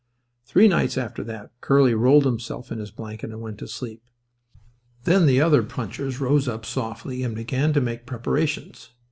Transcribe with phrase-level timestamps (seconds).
[0.47, 4.01] Three nights after that Curly rolled himself in his blanket and went to sleep.
[5.03, 8.89] Then the other punchers rose up softly and began to make preparations.